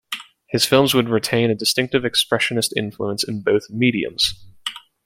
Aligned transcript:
His 0.47 0.65
films 0.65 0.95
would 0.95 1.09
retain 1.09 1.51
a 1.51 1.55
distinctive 1.55 2.01
expressionist 2.01 2.71
influence 2.75 3.23
in 3.23 3.43
both 3.43 3.69
mediums. 3.69 4.33